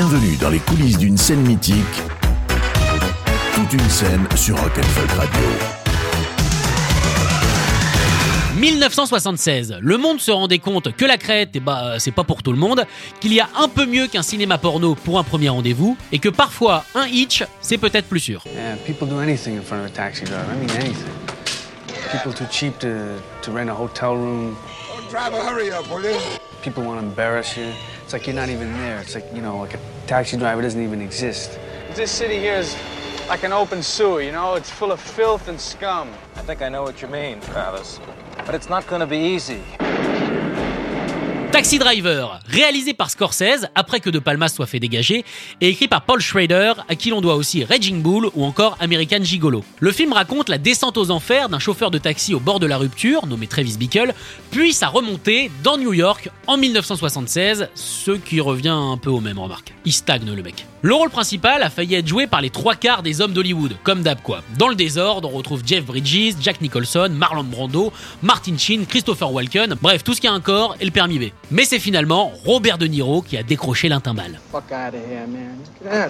Bienvenue 0.00 0.36
dans 0.36 0.50
les 0.50 0.60
coulisses 0.60 0.96
d'une 0.96 1.16
scène 1.16 1.40
mythique. 1.40 1.74
Toute 3.52 3.72
une 3.72 3.90
scène 3.90 4.28
sur 4.36 4.56
Rock'n'Folk 4.56 5.10
Radio. 5.10 5.40
1976, 8.56 9.78
le 9.80 9.96
monde 9.96 10.20
se 10.20 10.30
rendait 10.30 10.60
compte 10.60 10.94
que 10.94 11.04
la 11.04 11.16
crête, 11.16 11.50
eh 11.54 11.58
bah, 11.58 11.94
c'est 11.98 12.12
pas 12.12 12.22
pour 12.22 12.44
tout 12.44 12.52
le 12.52 12.58
monde, 12.58 12.86
qu'il 13.18 13.34
y 13.34 13.40
a 13.40 13.48
un 13.58 13.66
peu 13.66 13.86
mieux 13.86 14.06
qu'un 14.06 14.22
cinéma 14.22 14.56
porno 14.56 14.94
pour 14.94 15.18
un 15.18 15.24
premier 15.24 15.48
rendez-vous, 15.48 15.96
et 16.12 16.20
que 16.20 16.28
parfois 16.28 16.84
un 16.94 17.08
hitch, 17.08 17.42
c'est 17.60 17.78
peut-être 17.78 18.06
plus 18.06 18.20
sûr. 18.20 18.44
Yeah, 18.46 18.76
people 18.86 19.08
do 19.08 19.18
anything 19.18 19.58
in 19.58 19.62
front 19.62 19.80
of 19.80 19.86
a 19.86 19.90
taxi 19.90 20.24
driver. 20.24 20.46
I 20.54 20.60
mean 20.60 20.70
anything. 20.76 21.10
People 22.12 22.32
too 22.32 22.46
cheap 22.52 22.78
to, 22.78 23.18
to 23.42 23.50
rent 23.50 23.68
a 23.68 23.74
hotel 23.74 24.14
room. 24.14 24.56
Driver, 25.10 25.38
hurry 25.38 25.72
up, 25.72 25.90
will 25.90 26.04
you? 26.04 26.16
People 26.62 26.84
want 26.84 27.00
to 27.00 27.04
embarrass 27.04 27.56
you. 27.56 27.72
It's 28.08 28.14
like 28.14 28.26
you're 28.26 28.34
not 28.34 28.48
even 28.48 28.72
there. 28.72 29.00
It's 29.00 29.14
like, 29.14 29.26
you 29.34 29.42
know, 29.42 29.58
like 29.58 29.74
a 29.74 29.80
taxi 30.06 30.38
driver 30.38 30.62
doesn't 30.62 30.82
even 30.82 31.02
exist. 31.02 31.58
This 31.94 32.10
city 32.10 32.38
here 32.38 32.54
is 32.54 32.74
like 33.28 33.42
an 33.42 33.52
open 33.52 33.82
sewer, 33.82 34.22
you 34.22 34.32
know? 34.32 34.54
It's 34.54 34.70
full 34.70 34.92
of 34.92 34.98
filth 34.98 35.46
and 35.48 35.60
scum. 35.60 36.10
I 36.34 36.40
think 36.40 36.62
I 36.62 36.70
know 36.70 36.82
what 36.82 37.02
you 37.02 37.08
mean, 37.08 37.38
Travis. 37.42 38.00
But 38.46 38.54
it's 38.54 38.70
not 38.70 38.86
gonna 38.86 39.06
be 39.06 39.18
easy. 39.18 39.62
Taxi 41.50 41.78
Driver, 41.78 42.40
réalisé 42.46 42.92
par 42.92 43.10
Scorsese 43.10 43.66
après 43.74 44.00
que 44.00 44.10
De 44.10 44.18
Palma 44.18 44.48
soit 44.48 44.66
fait 44.66 44.80
dégager, 44.80 45.24
et 45.60 45.68
écrit 45.68 45.88
par 45.88 46.02
Paul 46.02 46.20
Schrader, 46.20 46.74
à 46.88 46.94
qui 46.94 47.08
l'on 47.08 47.22
doit 47.22 47.36
aussi 47.36 47.64
Raging 47.64 48.02
Bull 48.02 48.28
ou 48.34 48.44
encore 48.44 48.76
American 48.80 49.22
Gigolo. 49.22 49.64
Le 49.80 49.90
film 49.90 50.12
raconte 50.12 50.50
la 50.50 50.58
descente 50.58 50.98
aux 50.98 51.10
enfers 51.10 51.48
d'un 51.48 51.58
chauffeur 51.58 51.90
de 51.90 51.98
taxi 51.98 52.34
au 52.34 52.40
bord 52.40 52.60
de 52.60 52.66
la 52.66 52.76
rupture, 52.76 53.26
nommé 53.26 53.46
Travis 53.46 53.76
Bickle, 53.78 54.12
puis 54.50 54.74
sa 54.74 54.88
remontée 54.88 55.50
dans 55.62 55.78
New 55.78 55.94
York 55.94 56.28
en 56.46 56.58
1976, 56.58 57.70
ce 57.74 58.10
qui 58.10 58.40
revient 58.40 58.68
un 58.68 58.98
peu 58.98 59.10
au 59.10 59.20
même 59.20 59.38
remarque. 59.38 59.72
Il 59.86 59.92
stagne 59.92 60.30
le 60.30 60.42
mec. 60.42 60.66
Le 60.82 60.94
rôle 60.94 61.10
principal 61.10 61.62
a 61.64 61.70
failli 61.70 61.96
être 61.96 62.06
joué 62.06 62.28
par 62.28 62.40
les 62.40 62.50
trois 62.50 62.76
quarts 62.76 63.02
des 63.02 63.20
hommes 63.20 63.32
d'Hollywood, 63.32 63.74
comme 63.82 64.02
d'hab 64.02 64.20
quoi. 64.22 64.42
Dans 64.58 64.68
le 64.68 64.76
désordre, 64.76 65.28
on 65.32 65.36
retrouve 65.36 65.62
Jeff 65.66 65.84
Bridges, 65.84 66.36
Jack 66.40 66.60
Nicholson, 66.60 67.08
Marlon 67.10 67.42
Brando, 67.42 67.92
Martin 68.22 68.56
Sheen, 68.56 68.86
Christopher 68.86 69.32
Walken, 69.32 69.74
bref, 69.82 70.04
tout 70.04 70.14
ce 70.14 70.20
qui 70.20 70.28
a 70.28 70.32
un 70.32 70.40
corps 70.40 70.76
et 70.80 70.84
le 70.84 70.92
permis 70.92 71.18
B. 71.18 71.24
Mais 71.50 71.64
c'est 71.64 71.78
finalement 71.78 72.30
Robert 72.44 72.76
De 72.76 72.86
Niro 72.86 73.22
qui 73.22 73.36
a 73.38 73.42
décroché 73.42 73.88
l'intimbale. 73.88 74.38
Fuck 74.52 74.70
out 74.70 74.94
of 74.94 75.00
here, 75.08 75.26
man. 75.26 75.56
Get 75.82 76.08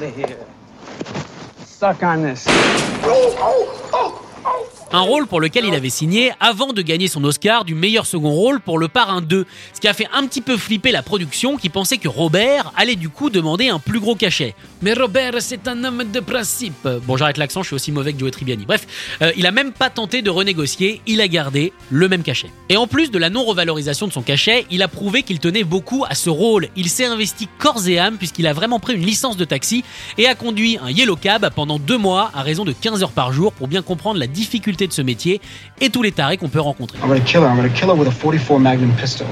Un 4.90 5.00
rôle 5.00 5.26
pour 5.26 5.38
lequel 5.38 5.66
il 5.66 5.74
avait 5.74 5.90
signé 5.90 6.32
avant 6.40 6.72
de 6.72 6.80
gagner 6.80 7.08
son 7.08 7.22
Oscar 7.24 7.66
du 7.66 7.74
meilleur 7.74 8.06
second 8.06 8.30
rôle 8.30 8.58
pour 8.58 8.78
Le 8.78 8.88
Parrain 8.88 9.20
2, 9.20 9.44
ce 9.74 9.80
qui 9.82 9.86
a 9.86 9.92
fait 9.92 10.08
un 10.14 10.26
petit 10.26 10.40
peu 10.40 10.56
flipper 10.56 10.92
la 10.92 11.02
production 11.02 11.58
qui 11.58 11.68
pensait 11.68 11.98
que 11.98 12.08
Robert 12.08 12.72
allait 12.74 12.96
du 12.96 13.10
coup 13.10 13.28
demander 13.28 13.68
un 13.68 13.80
plus 13.80 14.00
gros 14.00 14.14
cachet. 14.14 14.54
Mais 14.80 14.94
Robert, 14.94 15.34
c'est 15.40 15.68
un 15.68 15.84
homme 15.84 16.04
de 16.10 16.20
principe. 16.20 16.88
Bon, 17.06 17.18
j'arrête 17.18 17.36
l'accent, 17.36 17.62
je 17.62 17.66
suis 17.66 17.74
aussi 17.74 17.92
mauvais 17.92 18.14
que 18.14 18.18
Joe 18.18 18.30
Tribbiani. 18.30 18.64
Bref, 18.64 18.86
euh, 19.20 19.30
il 19.36 19.46
a 19.46 19.50
même 19.50 19.72
pas 19.72 19.90
tenté 19.90 20.22
de 20.22 20.30
renégocier, 20.30 21.02
il 21.06 21.20
a 21.20 21.28
gardé 21.28 21.74
le 21.90 22.08
même 22.08 22.22
cachet. 22.22 22.48
Et 22.70 22.78
en 22.78 22.86
plus 22.86 23.10
de 23.10 23.18
la 23.18 23.28
non-revalorisation 23.28 24.06
de 24.06 24.12
son 24.12 24.22
cachet, 24.22 24.64
il 24.70 24.80
a 24.80 24.88
prouvé 24.88 25.22
qu'il 25.22 25.38
tenait 25.38 25.64
beaucoup 25.64 26.06
à 26.08 26.14
ce 26.14 26.30
rôle. 26.30 26.68
Il 26.76 26.88
s'est 26.88 27.04
investi 27.04 27.46
corps 27.58 27.86
et 27.88 27.98
âme 27.98 28.16
puisqu'il 28.16 28.46
a 28.46 28.54
vraiment 28.54 28.80
pris 28.80 28.94
une 28.94 29.04
licence 29.04 29.36
de 29.36 29.44
taxi 29.44 29.84
et 30.16 30.26
a 30.26 30.34
conduit 30.34 30.78
un 30.82 30.90
Yellow 30.90 31.16
Cab 31.16 31.50
pendant 31.54 31.78
deux 31.78 31.98
mois 31.98 32.30
à 32.32 32.40
raison 32.40 32.64
de 32.64 32.72
15 32.72 33.02
heures 33.02 33.12
par 33.12 33.34
jour 33.34 33.52
pour 33.52 33.68
bien 33.68 33.82
comprendre 33.82 34.18
la 34.18 34.26
difficulté 34.26 34.77
de 34.86 34.92
ce 34.92 35.02
métier 35.02 35.40
et 35.80 35.90
tous 35.90 36.02
les 36.02 36.12
tarés 36.12 36.36
qu'on 36.36 36.48
peut 36.48 36.60
rencontrer. 36.60 36.98
I'm 37.02 37.08
gonna 37.08 37.20
kill 37.20 37.42
her. 37.42 37.48
I'm 37.48 37.56
gonna 37.56 37.68
kill 37.68 37.88
her 37.88 37.94
with 37.94 38.08
a 38.08 38.12
44 38.12 38.60
Magnum 38.60 38.94
pistol. 38.96 39.26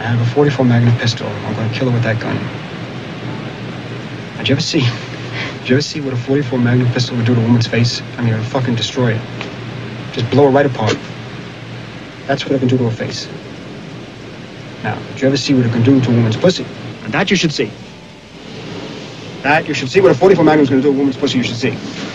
I 0.00 0.04
have 0.04 0.20
a 0.20 0.30
44 0.34 0.64
Magnum 0.64 0.96
pistol. 0.96 1.26
I'm 1.46 1.54
gonna 1.54 1.72
kill 1.72 1.88
her 1.88 1.94
with 1.94 2.02
that 2.02 2.18
gun. 2.18 2.36
Did 4.38 4.48
you 4.48 4.54
ever 4.54 4.62
see? 4.62 4.80
Did 5.60 5.68
you 5.68 5.74
ever 5.76 5.82
see 5.82 6.00
what 6.00 6.14
a 6.14 6.16
44 6.16 6.58
Magnum 6.58 6.90
pistol 6.92 7.16
would 7.16 7.26
do 7.26 7.34
to 7.34 7.40
a 7.40 7.44
woman's 7.44 7.66
face? 7.66 8.02
I 8.16 8.22
mean, 8.22 8.32
it 8.34 8.38
would 8.38 8.46
fucking 8.46 8.74
destroy 8.74 9.12
it. 9.12 9.20
Just 10.12 10.30
blow 10.30 10.44
her 10.44 10.50
right 10.50 10.66
apart. 10.66 10.96
That's 12.26 12.44
what 12.44 12.52
it 12.54 12.58
can 12.60 12.68
do 12.68 12.78
to 12.78 12.84
her 12.84 12.90
face. 12.90 13.28
Now, 14.82 14.98
did 15.12 15.20
you 15.20 15.28
ever 15.28 15.36
see 15.36 15.52
what 15.52 15.66
it 15.66 15.72
can 15.72 15.82
do 15.82 16.00
to 16.00 16.10
a 16.10 16.14
woman's 16.14 16.36
pussy? 16.36 16.64
And 17.04 17.12
that 17.12 17.30
you 17.30 17.36
should 17.36 17.52
see. 17.52 17.70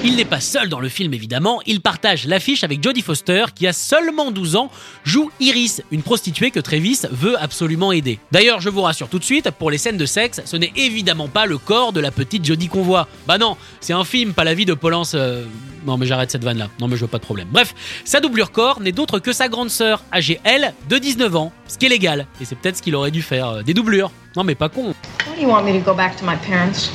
Il 0.04 0.16
n'est 0.16 0.26
pas 0.26 0.40
seul 0.40 0.70
dans 0.70 0.80
le 0.80 0.90
film 0.90 1.14
évidemment, 1.14 1.60
il 1.66 1.82
partage 1.82 2.28
l'affiche 2.28 2.64
avec 2.64 2.84
Jodie 2.84 3.02
Foster 3.02 3.46
qui 3.56 3.66
a 3.66 3.74
seulement 3.74 4.32
12 4.32 4.56
ans, 4.56 4.70
joue 5.04 5.32
Iris, 5.40 5.82
une 5.92 6.04
prostituée 6.04 6.52
que 6.52 6.60
Travis 6.60 7.02
veut 7.10 7.36
absolument 7.42 7.92
aider. 7.92 8.20
D'ailleurs, 8.32 8.62
je 8.62 8.70
vous 8.70 8.82
rassure 8.82 9.10
tout 9.10 9.20
de 9.20 9.24
suite, 9.24 9.50
pour 9.52 9.72
les 9.72 9.78
scènes 9.78 9.98
de 9.98 10.06
sexe, 10.06 10.42
ce 10.46 10.58
n'est 10.58 10.74
évidemment 10.76 11.28
pas 11.28 11.46
le 11.46 11.58
corps 11.58 11.94
de 11.94 12.00
la 12.00 12.12
petite 12.12 12.46
Jodie 12.46 12.68
qu'on 12.68 12.84
voit. 12.84 13.08
Bah 13.28 13.38
non, 13.38 13.58
c'est 13.82 13.94
un 13.94 14.04
film, 14.04 14.34
pas 14.34 14.44
la 14.44 14.54
vie 14.54 14.66
de 14.66 14.74
Paulance... 14.74 15.14
euh, 15.16 15.46
Non 15.86 15.98
mais 15.98 16.06
j'arrête 16.06 16.32
cette 16.32 16.44
vanne 16.44 16.58
là, 16.58 16.70
non 16.80 16.88
mais 16.88 16.96
je 16.96 17.02
veux 17.02 17.08
pas 17.08 17.20
de 17.20 17.24
problème. 17.24 17.48
Bref, 17.52 17.76
sa 18.06 18.20
doublure 18.20 18.52
corps 18.52 18.80
n'est 18.80 18.92
d'autre 18.92 19.20
que 19.20 19.32
sa 19.34 19.48
grande 19.48 19.70
sœur, 19.70 20.02
âgée 20.12 20.40
elle 20.44 20.74
de 20.90 20.98
19 20.98 21.36
ans, 21.36 21.52
ce 21.68 21.78
qui 21.78 21.86
est 21.86 21.90
légal, 21.90 22.26
et 22.42 22.46
c'est 22.46 22.56
peut-être 22.56 22.78
ce 22.78 22.82
qu'il 22.82 22.96
aurait 22.96 23.12
dû 23.12 23.22
faire, 23.22 23.50
euh, 23.50 23.62
des 23.62 23.74
doublures. 23.74 24.12
Non 24.36 24.44
mais 24.44 24.56
pas 24.56 24.70
con. 24.70 24.94
Why 25.28 25.36
do 25.36 25.42
you 25.42 25.48
want 25.48 25.64
me 25.64 25.74
to 25.74 25.86
go 25.86 25.96
back 25.96 26.16
to 26.18 26.26
my 26.26 26.36
parents? 26.38 26.90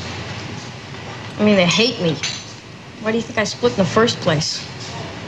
I 1.38 1.44
mean, 1.44 1.56
they 1.56 1.66
hate 1.66 2.02
me. 2.02 2.14
Why 3.02 3.12
do 3.12 3.18
you 3.18 3.22
think 3.22 3.38
I 3.38 3.44
split 3.44 3.72
in 3.78 3.84
the 3.84 3.88
first 3.88 4.20
place? 4.20 4.62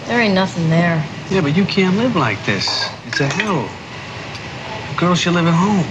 There 0.08 0.20
ain't 0.20 0.34
nothing 0.34 0.68
there. 0.68 1.02
Yeah, 1.30 1.40
but 1.40 1.56
you 1.56 1.64
can't 1.64 1.96
live 1.96 2.16
like 2.16 2.44
this. 2.44 2.68
It's 3.06 3.20
a 3.20 3.26
hell. 3.26 3.68
Girls 4.96 5.20
should 5.20 5.34
live 5.34 5.46
at 5.46 5.54
home. 5.54 5.86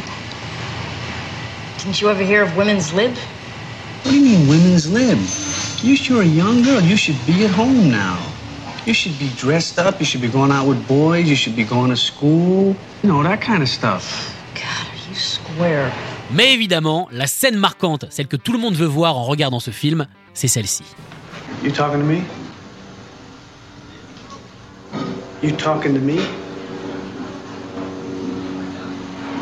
Didn't 1.79 1.99
you 2.01 2.09
ever 2.09 2.23
hear 2.23 2.43
of 2.43 2.55
women's 2.55 2.93
lib? 2.93 3.15
What 4.03 4.11
do 4.11 4.19
you 4.19 4.21
mean 4.21 4.47
women's 4.47 4.91
lib? 4.91 5.17
You 5.83 5.95
sure 5.95 6.21
a 6.21 6.25
young 6.25 6.61
girl. 6.61 6.79
You 6.79 6.95
should 6.95 7.17
be 7.25 7.43
at 7.43 7.49
home 7.49 7.89
now. 7.89 8.19
You 8.85 8.93
should 8.93 9.17
be 9.17 9.29
dressed 9.35 9.79
up. 9.79 9.99
You 9.99 10.05
should 10.05 10.21
be 10.21 10.27
going 10.27 10.51
out 10.51 10.67
with 10.67 10.87
boys. 10.87 11.27
You 11.27 11.35
should 11.35 11.55
be 11.55 11.63
going 11.63 11.89
to 11.89 11.97
school. 11.97 12.75
You 13.01 13.09
know, 13.09 13.23
that 13.23 13.41
kind 13.41 13.63
of 13.63 13.69
stuff. 13.69 14.03
God, 14.53 14.87
are 14.87 15.09
you 15.09 15.15
square? 15.15 15.91
Mais 16.29 16.53
évidemment, 16.53 17.09
la 17.11 17.25
scène 17.25 17.57
marquante, 17.57 18.05
celle 18.11 18.27
que 18.27 18.37
tout 18.37 18.53
le 18.53 18.59
monde 18.59 18.75
veut 18.75 18.85
voir 18.85 19.17
en 19.17 19.23
regardant 19.23 19.59
ce 19.59 19.71
film, 19.71 20.05
c'est 20.35 20.47
celle-ci. 20.47 20.83
You 21.63 21.71
talking 21.71 21.99
to 21.99 22.05
me? 22.05 22.21
You 25.41 25.51
talking 25.57 25.95
to 25.95 25.99
me? 25.99 26.17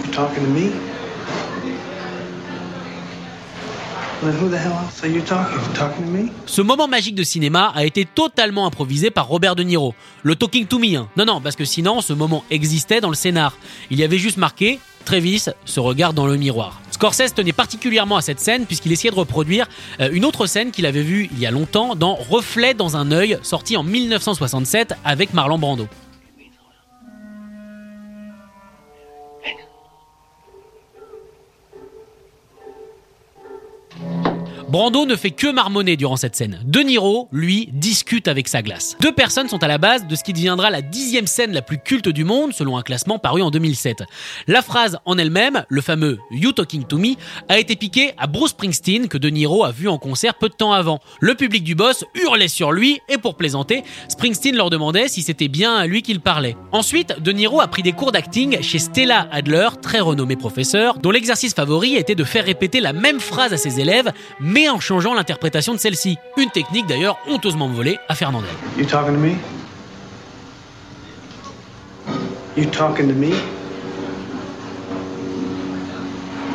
You 0.05 0.11
talking 0.13 0.43
to 0.43 0.49
me? 0.49 0.71
Then 0.71 1.67
who 1.67 1.71
the 1.71 1.85
hell 1.91 2.17
else 2.17 2.31
are 2.31 2.39
you 2.39 2.49
talking? 2.49 2.79
Talking 3.51 3.83
to 3.83 3.99
me? 3.99 4.08
Ce 6.45 6.61
moment 6.61 6.89
magique 6.89 7.15
de 7.15 7.23
cinéma 7.23 7.71
a 7.73 7.85
été 7.85 8.03
totalement 8.03 8.65
improvisé 8.65 9.11
par 9.11 9.27
Robert 9.27 9.55
De 9.55 9.63
Niro. 9.63 9.95
Le 10.23 10.35
talking 10.35 10.65
to 10.65 10.77
me, 10.77 10.97
hein. 10.97 11.07
Non, 11.15 11.23
non, 11.23 11.39
parce 11.39 11.55
que 11.55 11.63
sinon, 11.63 12.01
ce 12.01 12.11
moment 12.11 12.43
existait 12.51 12.99
dans 12.99 13.07
le 13.07 13.15
scénar. 13.15 13.57
Il 13.89 13.97
y 13.97 14.03
avait 14.03 14.17
juste 14.17 14.35
marqué 14.35 14.79
Travis 15.05 15.45
se 15.65 15.79
regarde 15.79 16.15
dans 16.15 16.27
le 16.27 16.35
miroir. 16.35 16.81
Scorsese 16.91 17.33
tenait 17.33 17.53
particulièrement 17.53 18.17
à 18.17 18.21
cette 18.21 18.41
scène 18.41 18.65
puisqu'il 18.65 18.91
essayait 18.91 19.09
de 19.09 19.15
reproduire 19.15 19.67
euh, 20.01 20.09
une 20.11 20.25
autre 20.25 20.45
scène 20.45 20.71
qu'il 20.71 20.85
avait 20.85 21.01
vue 21.01 21.29
il 21.31 21.39
y 21.39 21.45
a 21.45 21.51
longtemps 21.51 21.95
dans 21.95 22.15
Reflet 22.15 22.73
dans 22.73 22.97
un 22.97 23.11
œil, 23.11 23.39
sorti 23.41 23.77
en 23.77 23.83
1967 23.83 24.95
avec 25.05 25.33
Marlon 25.33 25.57
Brando. 25.57 25.87
Brando 34.69 35.07
ne 35.07 35.15
fait 35.15 35.31
que 35.31 35.51
marmonner 35.51 35.97
durant 35.97 36.15
cette 36.15 36.35
scène. 36.35 36.59
De 36.63 36.81
Niro, 36.81 37.27
lui, 37.31 37.69
discute 37.73 38.27
avec 38.27 38.47
sa 38.47 38.61
glace. 38.61 38.95
Deux 39.01 39.11
personnes 39.11 39.49
sont 39.49 39.63
à 39.63 39.67
la 39.67 39.79
base 39.79 40.05
de 40.05 40.15
ce 40.15 40.23
qui 40.23 40.31
deviendra 40.31 40.69
la 40.69 40.83
dixième 40.83 41.25
scène 41.25 41.53
la 41.53 41.63
plus 41.63 41.79
culte 41.79 42.07
du 42.07 42.23
monde, 42.23 42.53
selon 42.53 42.77
un 42.77 42.83
classement 42.83 43.17
paru 43.17 43.41
en 43.41 43.49
2007. 43.49 44.03
La 44.45 44.61
phrase 44.61 44.99
en 45.05 45.17
elle-même, 45.17 45.65
le 45.69 45.81
fameux 45.81 46.19
You 46.29 46.51
Talking 46.51 46.83
to 46.83 46.99
Me, 46.99 47.15
a 47.47 47.57
été 47.57 47.75
piquée 47.75 48.11
à 48.19 48.27
Bruce 48.27 48.51
Springsteen, 48.51 49.07
que 49.07 49.17
De 49.17 49.29
Niro 49.29 49.63
a 49.63 49.71
vu 49.71 49.87
en 49.87 49.97
concert 49.97 50.35
peu 50.35 50.49
de 50.49 50.53
temps 50.53 50.71
avant. 50.71 50.99
Le 51.19 51.33
public 51.33 51.63
du 51.63 51.73
boss 51.73 52.05
hurlait 52.13 52.47
sur 52.47 52.71
lui, 52.71 52.99
et 53.09 53.17
pour 53.17 53.37
plaisanter, 53.37 53.81
Springsteen 54.07 54.55
leur 54.55 54.69
demandait 54.69 55.07
si 55.07 55.23
c'était 55.23 55.47
bien 55.47 55.73
à 55.77 55.87
lui 55.87 56.03
qu'il 56.03 56.19
parlait. 56.19 56.55
Ensuite, 56.71 57.19
De 57.19 57.31
Niro 57.31 57.59
a 57.59 57.67
pris 57.67 57.81
des 57.81 57.93
cours 57.93 58.11
d'acting 58.11 58.61
chez 58.61 58.77
Stella 58.77 59.27
Adler, 59.31 59.69
très 59.81 59.99
renommé 59.99 60.35
professeur, 60.35 60.99
dont 60.99 61.09
l'exercice 61.09 61.55
favori 61.55 61.95
était 61.95 62.13
de 62.13 62.23
faire 62.23 62.45
répéter 62.45 62.81
la 62.81 62.93
même 62.93 63.19
phrase 63.19 63.51
à 63.51 63.57
ses 63.57 63.79
élèves, 63.79 64.11
en 64.67 64.79
changeant 64.79 65.13
l'interprétation 65.13 65.73
de 65.73 65.79
celle-ci. 65.79 66.17
Une 66.35 66.49
technique 66.49 66.87
d'ailleurs 66.87 67.17
honteusement 67.27 67.69
volée 67.69 67.99
à 68.09 68.15
Fernandel. 68.15 68.49
You 68.77 68.85
talking 68.85 69.13
to 69.13 69.19
me? 69.19 69.37
You 72.57 72.65
talking 72.65 73.07
to 73.07 73.13
me? 73.13 73.29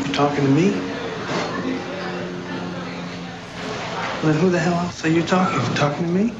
You 0.04 0.12
talking 0.12 0.44
to 0.44 0.50
me? 0.50 0.72
Then 4.22 4.34
who 4.34 4.50
the 4.50 4.58
hell 4.58 4.74
else 4.74 5.04
are 5.04 5.08
you 5.08 5.22
talking? 5.22 5.60
You 5.60 5.74
talking 5.74 6.06
to 6.06 6.12
me? 6.12 6.32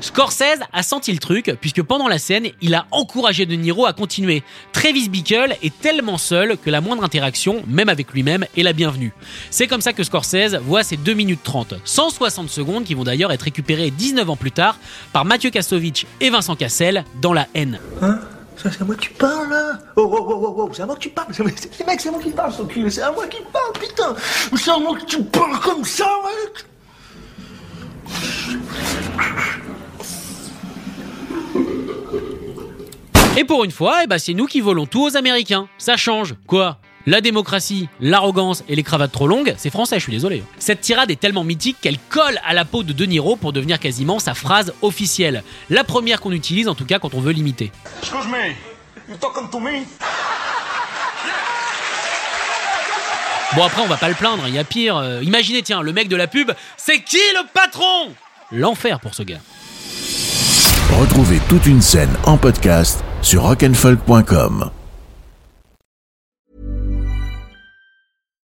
Scorsese 0.00 0.60
a 0.72 0.82
senti 0.82 1.12
le 1.12 1.18
truc, 1.18 1.52
puisque 1.60 1.82
pendant 1.82 2.06
la 2.08 2.18
scène, 2.18 2.46
il 2.60 2.74
a 2.74 2.86
encouragé 2.92 3.44
De 3.46 3.54
Niro 3.54 3.84
à 3.86 3.92
continuer. 3.92 4.42
Travis 4.72 5.08
Bickle 5.08 5.56
est 5.62 5.76
tellement 5.80 6.18
seul 6.18 6.56
que 6.56 6.70
la 6.70 6.80
moindre 6.80 7.02
interaction, 7.02 7.62
même 7.66 7.88
avec 7.88 8.12
lui-même, 8.12 8.46
est 8.56 8.62
la 8.62 8.72
bienvenue. 8.72 9.12
C'est 9.50 9.66
comme 9.66 9.80
ça 9.80 9.92
que 9.92 10.04
Scorsese 10.04 10.54
voit 10.62 10.82
ses 10.84 10.96
2 10.96 11.14
minutes 11.14 11.40
30, 11.42 11.74
160 11.84 12.48
secondes 12.48 12.84
qui 12.84 12.94
vont 12.94 13.04
d'ailleurs 13.04 13.32
être 13.32 13.42
récupérées 13.42 13.90
19 13.90 14.30
ans 14.30 14.36
plus 14.36 14.52
tard 14.52 14.78
par 15.12 15.24
Mathieu 15.24 15.50
Kassovitch 15.50 16.06
et 16.20 16.30
Vincent 16.30 16.54
Cassel 16.56 17.04
dans 17.20 17.32
La 17.32 17.48
haine. 17.54 17.80
Hein? 18.02 18.20
Ça, 18.56 18.70
c'est 18.72 18.80
à 18.80 18.84
moi 18.86 18.94
que 18.94 19.00
tu 19.02 19.10
parles, 19.10 19.50
là? 19.50 19.72
Oh, 19.96 20.08
oh, 20.10 20.26
oh, 20.30 20.44
oh, 20.46 20.54
oh, 20.58 20.70
c'est 20.72 20.82
à 20.82 20.86
moi 20.86 20.94
que 20.94 21.00
tu 21.00 21.10
parles. 21.10 21.28
C'est- 21.32 21.42
c'est- 21.76 21.86
Mec, 21.86 22.00
c'est 22.00 22.08
à 22.08 22.12
moi 22.12 22.22
qui 22.22 22.30
parle, 22.30 22.52
son 22.52 22.64
cul 22.64 22.90
C'est 22.90 23.02
à 23.02 23.12
moi 23.12 23.26
qui 23.26 23.38
parle, 23.52 23.72
putain. 23.78 24.14
C'est 24.56 24.70
à 24.70 24.78
moi 24.78 24.96
que 24.98 25.04
tu 25.04 25.22
parles 25.24 25.60
comme 25.60 25.84
ça, 25.84 26.06
mec 26.24 26.64
Et 33.38 33.44
pour 33.44 33.64
une 33.64 33.70
fois, 33.70 34.00
eh 34.04 34.06
ben, 34.06 34.18
c'est 34.18 34.32
nous 34.32 34.46
qui 34.46 34.60
volons 34.60 34.86
tout 34.86 35.04
aux 35.04 35.16
Américains. 35.16 35.68
Ça 35.76 35.98
change. 35.98 36.34
Quoi? 36.46 36.78
La 37.04 37.20
démocratie, 37.20 37.88
l'arrogance 38.00 38.64
et 38.68 38.74
les 38.74 38.82
cravates 38.82 39.12
trop 39.12 39.28
longues, 39.28 39.54
c'est 39.58 39.70
français, 39.70 39.96
je 39.98 40.02
suis 40.02 40.12
désolé. 40.12 40.42
Cette 40.58 40.80
tirade 40.80 41.10
est 41.10 41.20
tellement 41.20 41.44
mythique 41.44 41.76
qu'elle 41.80 41.98
colle 42.08 42.40
à 42.44 42.52
la 42.52 42.64
peau 42.64 42.82
de 42.82 42.92
De 42.92 43.04
Niro 43.04 43.36
pour 43.36 43.52
devenir 43.52 43.78
quasiment 43.78 44.18
sa 44.18 44.34
phrase 44.34 44.72
officielle. 44.82 45.44
La 45.70 45.84
première 45.84 46.20
qu'on 46.20 46.32
utilise 46.32 46.66
en 46.66 46.74
tout 46.74 46.86
cas 46.86 46.98
quand 46.98 47.14
on 47.14 47.20
veut 47.20 47.32
l'imiter. 47.32 47.70
Excuse 48.00 48.26
me. 48.26 48.54
You 49.08 49.16
talking 49.20 49.48
to 49.50 49.60
me? 49.60 49.84
Bon 53.56 53.64
après 53.64 53.80
on 53.80 53.86
va 53.86 53.96
pas 53.96 54.10
le 54.10 54.14
plaindre, 54.14 54.44
il 54.48 54.54
y 54.54 54.58
a 54.58 54.64
pire. 54.64 54.98
Euh, 54.98 55.22
imaginez 55.22 55.62
tiens, 55.62 55.80
le 55.80 55.90
mec 55.94 56.08
de 56.08 56.16
la 56.16 56.26
pub, 56.26 56.52
c'est 56.76 57.00
qui 57.00 57.16
le 57.32 57.46
patron? 57.54 58.12
L'enfer 58.52 59.00
pour 59.00 59.14
ce 59.14 59.22
gars. 59.22 59.40
Retrouvez 61.00 61.40
toute 61.48 61.64
une 61.64 61.80
scène 61.80 62.14
en 62.24 62.36
podcast 62.36 63.02
sur 63.22 63.44
rock'n'folk.com. 63.44 64.70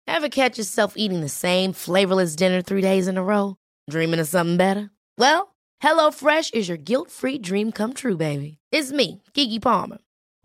Ever 0.08 0.30
catch 0.30 0.56
yourself 0.56 0.94
eating 0.96 1.20
the 1.20 1.28
same 1.28 1.74
flavorless 1.74 2.34
dinner 2.34 2.62
three 2.62 2.80
days 2.80 3.06
in 3.06 3.18
a 3.18 3.22
row? 3.22 3.56
Dreaming 3.90 4.18
of 4.18 4.26
something 4.26 4.56
better? 4.56 4.88
Well, 5.18 5.54
HelloFresh 5.82 6.54
is 6.54 6.68
your 6.68 6.78
guilt-free 6.78 7.40
dream 7.40 7.70
come 7.70 7.92
true, 7.92 8.16
baby. 8.16 8.56
It's 8.72 8.92
me, 8.92 9.22
Kiki 9.34 9.58
Palmer. 9.60 9.98